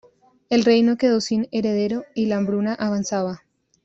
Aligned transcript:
El 0.49 0.63
reino 0.63 0.97
quedó 0.97 1.21
sin 1.21 1.47
heredero 1.51 2.05
y 2.15 2.25
la 2.25 2.37
hambruna 2.37 2.73
avanzaba. 2.73 3.43